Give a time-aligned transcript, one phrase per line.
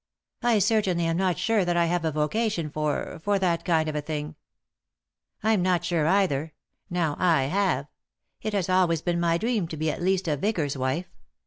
[0.41, 4.03] "I certainly am not sure that I have a vocation for— for that kind of
[4.03, 4.33] thing.""
[5.43, 6.53] I'm not sure either.
[6.89, 7.85] Now, I have.
[8.41, 11.05] It has always been my dream to be at least a vicar's wife.